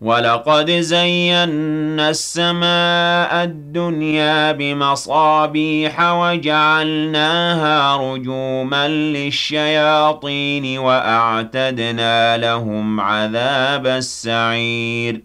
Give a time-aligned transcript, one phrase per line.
[0.00, 15.22] ولقد زينا السماء الدنيا بمصابيح وجعلناها رجوما للشياطين وأعتدنا لهم عذاب السعير.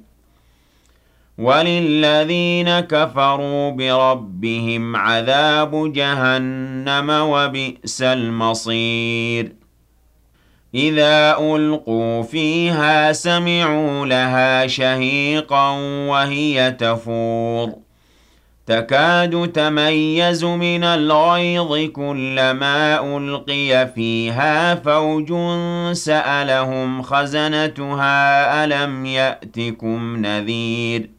[1.37, 9.58] وللذين كفروا بربهم عذاب جهنم وبئس المصير.
[10.75, 15.69] إذا ألقوا فيها سمعوا لها شهيقا
[16.07, 17.73] وهي تفور.
[18.67, 25.33] تكاد تميز من الغيظ كلما ألقي فيها فوج
[25.93, 31.18] سألهم خزنتها ألم يأتكم نذير.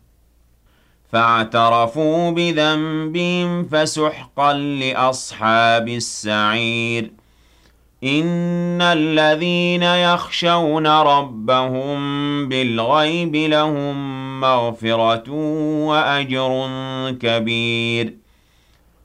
[1.11, 7.11] فاعترفوا بذنبهم فسحقا لأصحاب السعير.
[8.03, 11.99] إن الذين يخشون ربهم
[12.49, 13.95] بالغيب لهم
[14.41, 15.31] مغفرة
[15.87, 16.71] وأجر
[17.21, 18.13] كبير.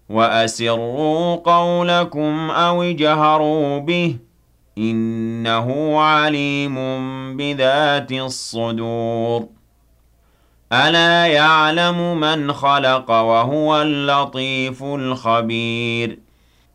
[0.09, 4.17] وأسروا قولكم أو اجهروا به
[4.78, 6.77] إنه عليم
[7.37, 9.56] بذات الصدور.
[10.72, 16.19] ألا يعلم من خلق وهو اللطيف الخبير؟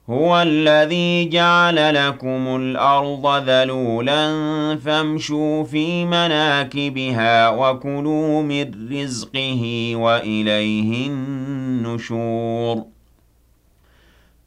[0.09, 4.27] هو الذي جعل لكم الأرض ذلولا
[4.85, 12.83] فامشوا في مناكبها وكلوا من رزقه وإليه النشور.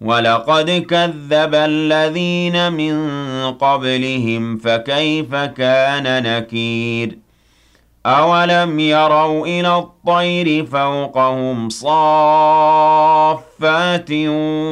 [0.00, 2.94] ولقد كذب الذين من
[3.52, 7.18] قبلهم فكيف كان نكير؟
[8.06, 12.90] أولم يروا إلى الطير فوقهم صافات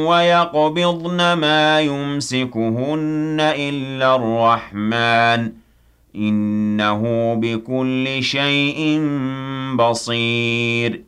[0.09, 5.53] ويقبضن ما يمسكهن إلا الرحمن
[6.17, 9.01] إنه بكل شيء
[9.77, 11.08] بصير.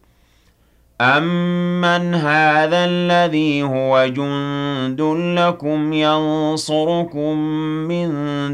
[1.00, 5.00] أَمَّنْ هَٰذَا الَّذِي هُوَ جُندٌ
[5.38, 7.37] لَّكُمْ يَنصُرُكُم
[7.88, 8.09] مِّن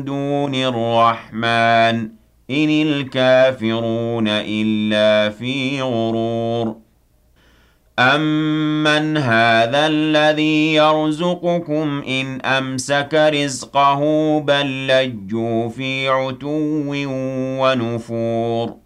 [0.04, 2.10] دُونِ الرَّحْمَٰنِ ۚ
[2.50, 6.76] إِنِ الْكَافِرُونَ إِلَّا فِي غُرُورٍ
[7.98, 14.00] أَمَّنْ هَٰذَا الَّذِي يَرْزُقُكُمْ إِنْ أَمْسَكَ رِزْقَهُ
[14.40, 16.94] بَل لَّجُّوا فِي عُتُوٍّ
[17.60, 18.85] وَنُفُورٍ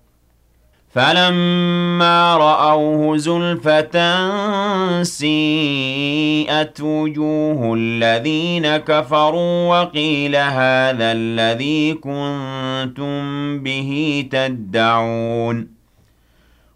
[0.93, 3.95] فَلَمَّا رَأَوْهُ زُلْفَةً
[5.03, 13.19] سِيئَتْ وُجُوهُ الَّذِينَ كَفَرُوا وَقِيلَ هَٰذَا الَّذِي كُنتُم
[13.59, 15.67] بِهِ تَدَّعُونَ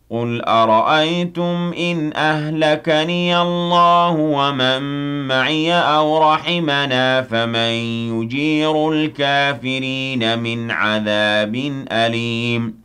[0.10, 4.82] قُلْ أَرَأَيْتُمْ إِنْ أَهْلَكَنِيَ اللَّهُ وَمَن
[5.28, 7.74] مَّعِيَ أَوْ رَحِمَنَا فَمَن
[8.16, 12.85] يُجِيرُ الْكَافِرِينَ مِنْ عَذَابٍ أَلِيمٍ